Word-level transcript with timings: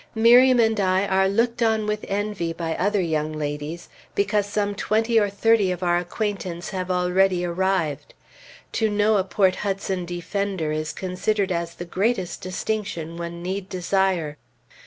Miriam 0.15 0.59
and 0.59 0.79
I 0.79 1.05
are 1.05 1.29
looked 1.29 1.61
on 1.61 1.85
with 1.85 2.03
envy 2.07 2.53
by 2.53 2.75
other 2.77 2.99
young 3.01 3.33
ladies 3.33 3.87
because 4.15 4.47
some 4.47 4.73
twenty 4.73 5.19
or 5.19 5.29
thirty 5.29 5.71
of 5.71 5.83
our 5.83 5.97
acquaintance 5.99 6.69
have 6.71 6.89
already 6.89 7.45
arrived. 7.45 8.15
To 8.71 8.89
know 8.89 9.17
a 9.17 9.23
Port 9.23 9.57
Hudson 9.57 10.05
defender 10.05 10.71
is 10.71 10.91
considered 10.91 11.51
as 11.51 11.75
the 11.75 11.85
greatest 11.85 12.41
distinction 12.41 13.15
one 13.15 13.43
need 13.43 13.69
desire. 13.69 14.37